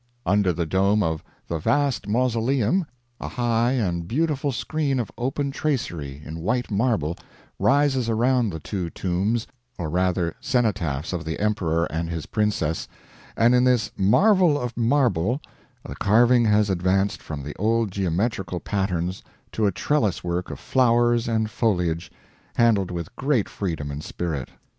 [0.25, 2.87] Under the dome of the vast mausoleum
[3.19, 7.15] a high and beautiful screen of open tracery in white marble
[7.59, 9.45] rises around the two tombs,
[9.77, 12.87] or rather cenotaphs of the emperor and his princess;
[13.37, 15.39] and in this marvel of marble
[15.85, 19.21] the carving has advanced from the old geometrical patterns
[19.51, 22.11] to a trellis work of flowers and foliage,
[22.55, 24.49] handled with great freedom and spirit.